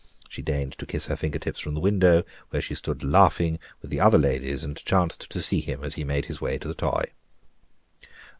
[0.27, 3.99] She deigned to kiss her fingertips from the window, where she stood laughing with the
[3.99, 7.11] other ladies, and chanced to see him as he made his way to the "Toy."